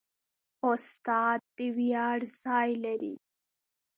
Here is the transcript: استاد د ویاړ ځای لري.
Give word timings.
استاد 0.71 1.39
د 1.57 1.57
ویاړ 1.77 2.19
ځای 2.43 2.69
لري. 2.85 3.15